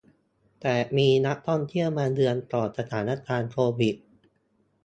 [0.61, 3.95] แต่มีนักท่องเที่ยวมาเยือนก่อนสถานการณ์โควิด